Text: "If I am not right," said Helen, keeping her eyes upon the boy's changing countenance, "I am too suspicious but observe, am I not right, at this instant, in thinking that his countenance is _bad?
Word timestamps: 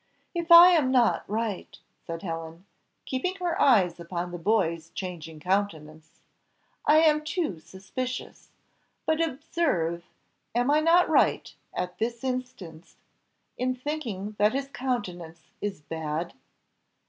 "If 0.33 0.51
I 0.51 0.69
am 0.69 0.89
not 0.89 1.29
right," 1.29 1.77
said 2.07 2.23
Helen, 2.23 2.65
keeping 3.05 3.35
her 3.35 3.61
eyes 3.61 3.99
upon 3.99 4.31
the 4.31 4.39
boy's 4.39 4.89
changing 4.89 5.39
countenance, 5.39 6.21
"I 6.87 7.01
am 7.01 7.23
too 7.23 7.59
suspicious 7.59 8.49
but 9.05 9.21
observe, 9.21 10.03
am 10.55 10.71
I 10.71 10.79
not 10.79 11.07
right, 11.07 11.53
at 11.71 11.99
this 11.99 12.23
instant, 12.23 12.95
in 13.59 13.75
thinking 13.75 14.35
that 14.39 14.53
his 14.53 14.69
countenance 14.73 15.51
is 15.61 15.83
_bad? 15.83 16.31